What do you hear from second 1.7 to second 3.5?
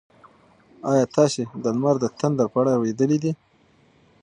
لمر د تندر په اړه اورېدلي دي؟